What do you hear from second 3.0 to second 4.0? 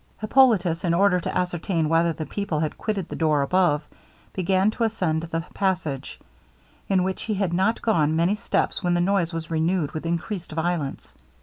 the door above,